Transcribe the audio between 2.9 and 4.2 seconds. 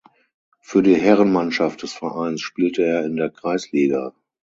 in der Kreisliga.